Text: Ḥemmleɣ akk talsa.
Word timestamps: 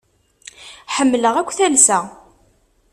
Ḥemmleɣ 0.95 1.35
akk 1.37 1.51
talsa. 1.57 1.99